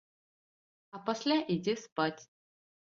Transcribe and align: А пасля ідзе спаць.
А 0.97 1.03
пасля 1.11 1.37
ідзе 1.59 1.79
спаць. 1.87 2.19